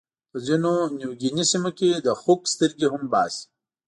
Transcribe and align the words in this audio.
په 0.31 0.37
ځینو 0.47 0.71
نیوګیني 0.97 1.45
سیمو 1.51 1.71
کې 1.77 1.89
د 2.05 2.07
خوک 2.21 2.41
سترګې 2.53 2.87
هم 2.93 3.03
باسي. 3.11 3.43